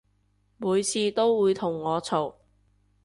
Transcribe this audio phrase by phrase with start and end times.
[0.57, 2.33] 每次都會同我嘈